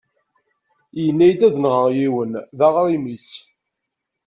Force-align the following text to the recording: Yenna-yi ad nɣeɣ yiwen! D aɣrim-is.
Yenna-yi 1.03 1.35
ad 1.47 1.55
nɣeɣ 1.59 1.87
yiwen! 1.97 2.31
D 2.57 2.59
aɣrim-is. 2.67 3.29